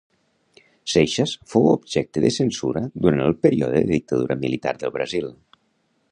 Seixas 0.93 1.33
fou 1.51 1.67
objecte 1.73 2.23
de 2.23 2.31
censura 2.37 2.83
durant 3.05 3.21
el 3.27 3.35
període 3.47 3.81
de 3.83 3.91
dictadura 3.91 4.39
militar 4.47 4.73
del 4.85 4.95
Brasil. 4.97 5.29